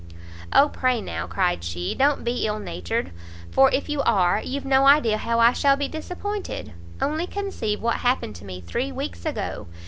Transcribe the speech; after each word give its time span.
"O 0.51 0.67
pray, 0.67 0.99
now," 0.99 1.27
cried 1.27 1.63
she, 1.63 1.93
"don't 1.93 2.23
be 2.23 2.47
ill 2.47 2.57
natured, 2.57 3.11
for 3.51 3.69
if 3.69 3.87
you 3.87 4.01
are, 4.01 4.41
you've 4.43 4.65
no 4.65 4.87
idea 4.87 5.17
how 5.19 5.39
I 5.39 5.53
shall 5.53 5.75
be 5.75 5.87
disappointed. 5.87 6.73
Only 6.99 7.27
conceive 7.27 7.83
what 7.83 7.97
happened 7.97 8.35
to 8.37 8.45
me 8.45 8.61
three 8.61 8.91
weeks 8.91 9.27
ago! 9.27 9.67